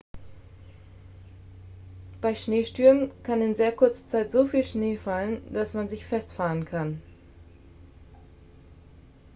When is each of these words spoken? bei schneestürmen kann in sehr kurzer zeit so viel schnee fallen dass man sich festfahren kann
bei 2.21 2.33
schneestürmen 2.33 3.11
kann 3.21 3.39
in 3.43 3.53
sehr 3.53 3.71
kurzer 3.71 4.07
zeit 4.07 4.31
so 4.31 4.47
viel 4.47 4.63
schnee 4.63 4.97
fallen 4.97 5.43
dass 5.53 5.75
man 5.75 5.87
sich 5.87 6.07
festfahren 6.07 6.65
kann 6.65 7.03